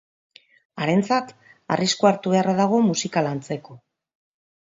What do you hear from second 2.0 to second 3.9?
hartu beharra dago musika lantzeko.